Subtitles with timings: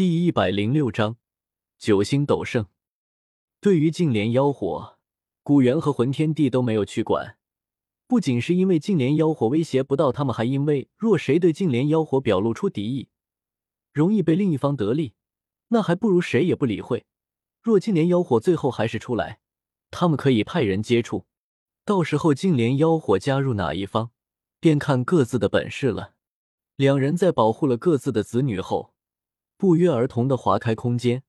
[0.00, 1.18] 第一百零六章
[1.76, 2.64] 九星斗圣。
[3.60, 4.96] 对于净莲妖火，
[5.42, 7.36] 古元和魂天帝都没有去管。
[8.06, 13.10] 不仅是因为净莲妖火威胁不到他们，还因为若谁对净莲妖火表露出敌意，
[13.92, 15.12] 容易被另一方得利，
[15.68, 17.04] 那还不如谁也不理会。
[17.60, 19.40] 若净莲妖火最后还是出来，
[19.90, 21.26] 他们可以派人接触。
[21.84, 24.12] 到时候净莲妖火加入哪一方，
[24.60, 26.14] 便看各自的本事了。
[26.76, 28.94] 两人在保护了各自的子女后。
[29.60, 31.22] 不约而同的划开空间，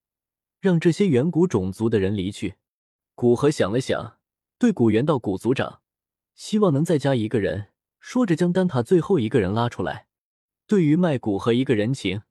[0.61, 2.55] 让这些远古种族的人离去。
[3.13, 4.19] 古河想了想，
[4.57, 5.81] 对古元道：“古族长，
[6.33, 10.07] 希望能再加一个人。”说着，将丹塔最后一个人拉出来。
[10.65, 12.21] 对于卖古河一个人情，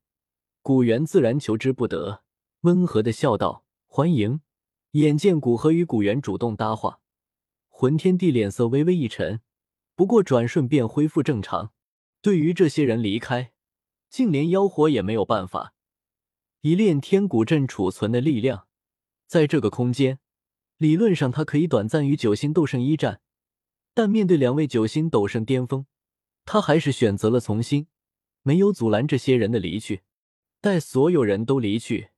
[0.62, 2.23] 古元自然求之不得，
[2.62, 4.41] 温和的笑道：“欢迎。”
[4.92, 7.01] 眼见古河与古元主动搭话，
[7.69, 9.42] 魂天帝脸色微微一沉，
[9.95, 11.73] 不过转瞬便恢复正常。
[12.23, 13.53] 对于这些人离开，
[14.09, 15.75] 竟连妖火也没有办法。
[16.62, 18.66] 以炼天古阵储存的力量，
[19.27, 20.19] 在这个空间，
[20.77, 23.22] 理论上他可以短暂与九星斗圣一战，
[23.94, 25.86] 但面对两位九星斗圣巅峰，
[26.44, 27.86] 他还是选择了从心，
[28.42, 30.02] 没有阻拦这些人的离去。
[30.61, 32.11] 待所有人都离去，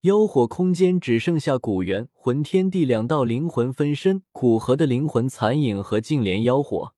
[0.00, 6.94] 妖火空间只剩下古元、魂天地两道灵魂分身，古河的灵魂残影和净莲妖火。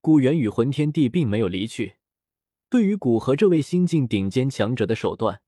[0.00, 1.96] 古元与魂天地并没有离去，
[2.70, 5.42] 对于古河这位新晋顶尖强者的手段。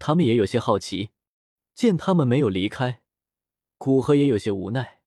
[0.00, 1.10] 他们也有些好奇，
[1.74, 3.02] 见他们没有离开，
[3.76, 5.00] 古河也有些无奈。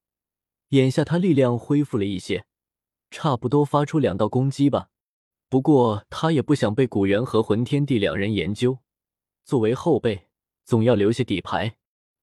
[0.70, 2.46] 眼下他力量恢复了一些，
[3.10, 4.90] 差不多发出两道攻击吧。
[5.50, 8.78] 不过他也不想被古元和魂天帝两人研究，
[9.44, 10.28] 作为后辈，
[10.64, 11.76] 总要留些底牌。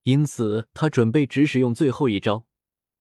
[0.05, 2.47] 因此，他准备只使用最后一招，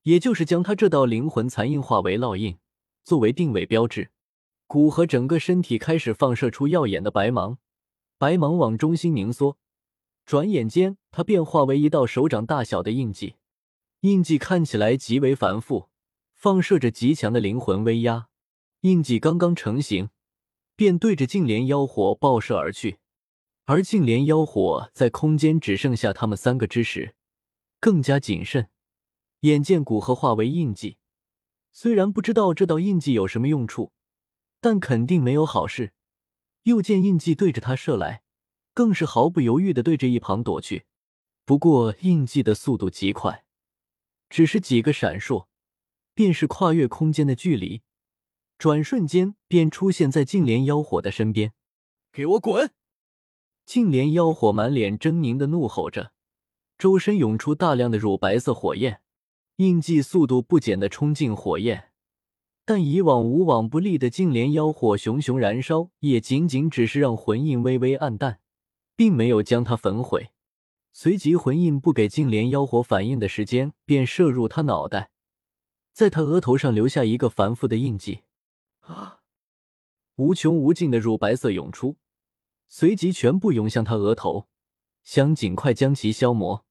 [0.02, 2.58] 也就是将他这道灵魂残印化为烙印，
[3.04, 4.10] 作为定位标志。
[4.66, 7.60] 古河整个身体开始放射出耀眼的白芒。
[8.20, 9.58] 白芒往中心凝缩，
[10.26, 13.36] 转眼间，它变化为一道手掌大小的印记。
[14.02, 15.88] 印记看起来极为繁复，
[16.36, 18.28] 放射着极强的灵魂威压。
[18.82, 20.10] 印记刚刚成型，
[20.76, 23.00] 便对着净莲妖火爆射而去。
[23.64, 27.16] 而净莲妖火在空间只剩下他们三个之时，
[27.80, 28.68] 更加谨慎。
[29.42, 30.98] 眼见古河化为印记，
[31.72, 33.94] 虽然不知道这道印记有什么用处，
[34.60, 35.94] 但肯定没有好事。
[36.64, 38.24] 又见印记对着他射来，
[38.74, 40.86] 更是毫不犹豫的对着一旁躲去。
[41.46, 43.44] 不过印记的速度极快，
[44.30, 45.48] 只是几个闪烁，
[46.14, 47.82] 便是跨越空间的距离，
[48.58, 51.54] 转瞬间便出现在净莲妖火的身边。
[52.12, 52.72] 给我滚！
[53.66, 56.12] 净莲妖火满脸狰狞的怒吼着，
[56.78, 59.02] 周身涌出大量的乳白色火焰，
[59.58, 61.89] 印记速度不减的冲进火焰。
[62.70, 68.42] 但以往无往不利的净莲妖火熊熊燃烧，也仅仅只是让魂印微微暗淡，
[68.96, 70.30] 并没有将它焚毁。
[70.94, 75.10] 随即，魂印不给净莲妖火反应的时间，便射入他脑袋，
[75.94, 78.22] 在他额头上留下一个繁复的印记。
[78.82, 79.22] 啊！
[80.18, 81.98] 无穷无尽的乳白色涌出，
[82.68, 84.48] 随即全部涌向他额头，
[85.04, 86.64] 想尽快将其消磨，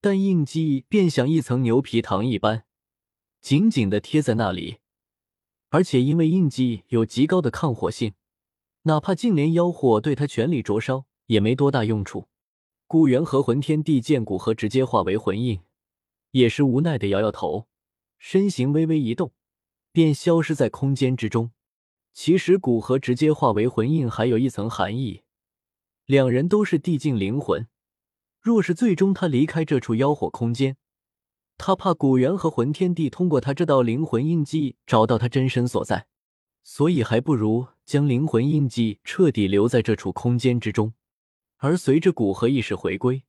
[0.00, 2.64] 但印记便像一层牛皮糖一般，
[3.42, 4.78] 紧紧的贴在那里。
[5.74, 8.14] 而且因为印记有极高的抗火性，
[8.82, 12.28] 哪怕净莲妖火对他全力灼烧，也没多大用处。
[12.86, 15.58] 古元和魂天地见古河直接化为魂印，
[16.30, 17.66] 也是无奈的摇摇头，
[18.18, 19.32] 身形微微一动，
[19.90, 21.50] 便消失在空间之中。
[22.12, 25.22] 其实古河直接化为魂印还有一层含义，
[26.06, 27.66] 两人都是地境灵魂，
[28.40, 30.76] 若是最终他离开这处妖火空间。
[31.56, 36.06] 他怕古元和魂天帝通过他这道灵魂印记找到他真身所在，
[36.62, 40.94] 所以还不如将灵魂印记彻底留在这处空间之中。
[41.58, 43.22] 而随着古河意识回归，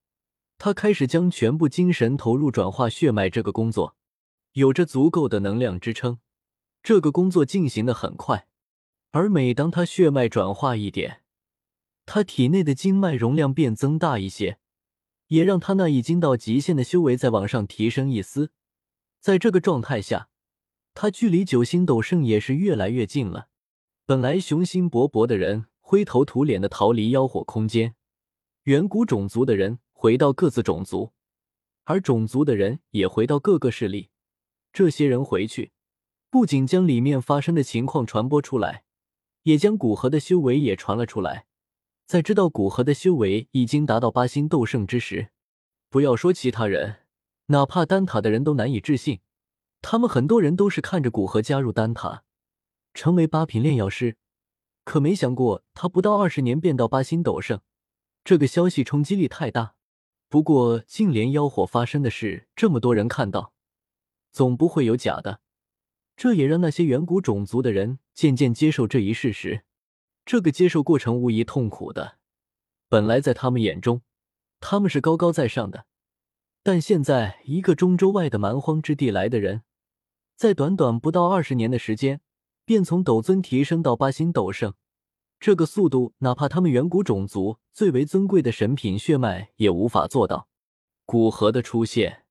[0.58, 3.96] 他开始将全部精神投入转化血脉这个工作，
[4.54, 6.20] 有着足够的能量支撑，
[6.82, 8.48] 这个工作进行的很快。
[9.12, 11.22] 而每当他血脉转化一点，
[12.06, 14.58] 他体内的经脉容量便增大一些。
[15.28, 18.52] 也让他那已经到极限的修为再往上提升一丝，
[19.20, 20.30] 在这个状态下，
[20.94, 23.48] 他距离九星斗圣也是越来越近了。
[24.06, 27.96] 本来雄心勃勃的人灰头土脸的逃离妖火空间，
[28.64, 31.14] 远古种族的人回到各自种族，
[31.86, 34.10] 而种族的人也回到各个势力。
[34.72, 35.72] 这些人回去，
[36.30, 38.84] 不仅将里面发生的情况传播出来，
[39.44, 41.48] 也将古河的修为也传了出来。
[42.06, 45.30] 在知道古河的修为已经达到八星斗圣之时，
[45.90, 46.98] 不要说其他人，
[47.48, 49.22] 哪怕丹塔的人都难以置信。
[49.82, 52.24] 他们很多人都是看着古河加入丹塔，
[52.94, 54.18] 成为八品炼药师，
[54.84, 57.60] 可没想过他不到二十年便到八星斗圣，
[58.24, 59.74] 这个消息冲击力太大。
[60.30, 63.54] 不过，净莲妖火发生的事，这么多人看到，
[64.32, 65.40] 总不会有假的。
[66.16, 69.64] 这也让那些远古种族的人渐渐接受这一事实。
[70.26, 72.18] 这个接受过程无疑痛苦的。
[72.90, 74.02] 本来在他们眼中，
[74.60, 75.86] 他们是高高在上的，
[76.64, 79.62] 但现在一个中州外的蛮荒之地来的人，
[80.36, 82.22] 在短短不到二十年的时间，
[82.66, 84.74] 便从斗尊提升到八星斗圣。
[85.40, 90.48] 这个速度，哪怕他们远古种族最为尊贵的神品血脉也无法做到。
[91.06, 92.24] 古河的出现，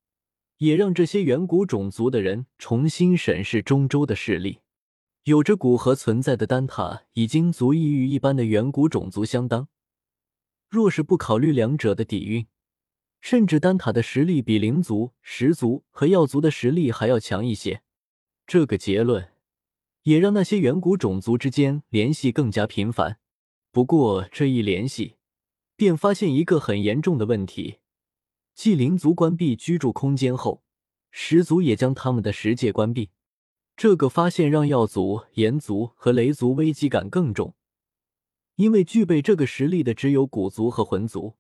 [0.59, 4.61] 也让这些远古种族的人重新审视中州的势力。
[5.25, 9.69] 有着古河存在的丹塔，已经足以与一般的远古种族相当。
[10.69, 12.47] 若是不考虑两者的底蕴，
[13.23, 17.83] 甚至丹塔的实力比灵族、十族和药族的实力还要强一些。
[18.47, 19.31] 这个结论。
[20.03, 23.19] 也让那些远古种族之间联系更加频繁。
[23.73, 25.17] 不过这一联系，
[25.77, 27.79] 便发现一个很严重的问题：
[28.55, 30.63] 继灵族关闭居住空间后，
[31.11, 33.09] 十族也将他们的十界关闭。
[33.77, 37.55] 这个发现让药族、炎族和雷族危机感更重，
[38.57, 41.35] 因为具备这个实力的只有古族和魂族，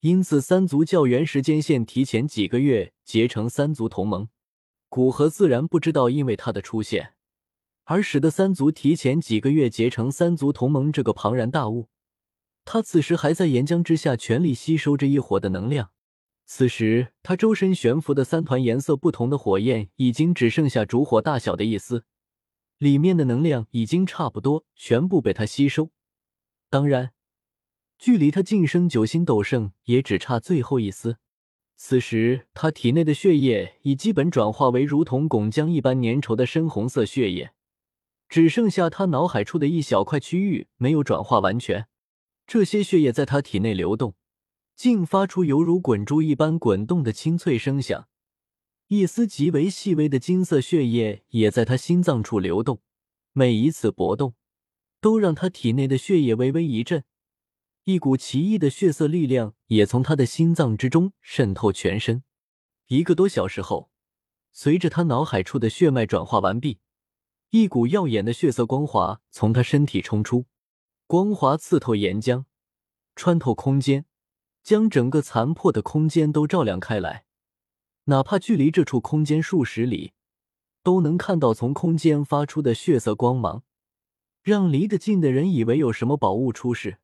[0.00, 4.28] 因此三族教员时间线提前几个月结成三族同盟。
[4.88, 7.14] 古河自然不知道，因为他的出现。
[7.84, 11.88] 而使得三族提前几个月结成三族同盟这个庞然大物，
[12.64, 15.90] 他此时还在岩浆之下全力吸收着异火的能量。
[16.48, 22.04] 此时，他周身悬浮的三团颜色不同的火焰已经只剩下烛火大小的一丝，
[22.78, 25.90] 里面的能量已经差不多全部被他吸收。
[26.70, 27.10] 当然，
[27.98, 31.18] 距离他晋升九星斗圣也只差最后一丝。
[31.74, 37.52] 此时，他体内的血液已基本转化为如同汞浆一般粘稠的深红色血液。
[38.28, 41.88] 只剩下他脑海处的一小块区域没有转化完全，
[42.46, 44.14] 这些血液在他体内流动，
[44.76, 48.06] 竟发出犹如滚珠一般滚动的清脆声响。
[48.88, 52.80] 一丝极为细微的金色血液也在他心脏处流动，
[53.32, 54.34] 每一次搏动，
[55.00, 57.02] 都让他体内的血液微微一震。
[57.84, 62.22] 一股奇异的血色力量也从他的心脏之中渗透全身。
[62.88, 63.90] 一个多小时后，
[64.52, 66.78] 随着他脑海处的血脉转化完毕。
[67.50, 70.46] 一股耀眼的血色光华从他身体冲出，
[71.06, 72.44] 光华刺透岩浆，
[73.14, 74.04] 穿透空间，
[74.66, 77.24] 将整个残破的空间都照亮开来。
[78.06, 80.10] 哪怕距离这处空间数十里，
[80.82, 83.62] 都能看到从空间发出的血色光芒，
[84.42, 86.98] 让离得近的人以为有什么宝物出世。